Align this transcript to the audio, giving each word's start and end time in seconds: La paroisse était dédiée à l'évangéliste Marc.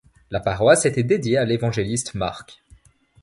La 0.31 0.39
paroisse 0.39 0.87
était 0.87 1.03
dédiée 1.03 1.37
à 1.37 1.45
l'évangéliste 1.45 2.15
Marc. 2.15 2.63